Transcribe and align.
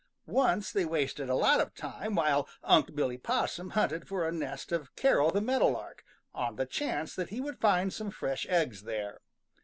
Once 0.25 0.71
they 0.71 0.83
wasted 0.83 1.29
a 1.29 1.35
lot 1.35 1.61
of 1.61 1.75
time 1.75 2.15
while 2.15 2.49
Unc' 2.63 2.95
Billy 2.95 3.19
Possum 3.19 3.69
hunted 3.77 4.07
for 4.07 4.27
a 4.27 4.31
nest 4.31 4.71
of 4.71 4.95
Carol 4.95 5.29
the 5.29 5.41
Meadow 5.41 5.67
Lark, 5.67 6.03
on 6.33 6.55
the 6.55 6.65
chance 6.65 7.13
that 7.13 7.29
he 7.29 7.39
would 7.39 7.61
find 7.61 7.93
some 7.93 8.09
fresh 8.09 8.47
eggs 8.49 8.81
there. 8.81 9.21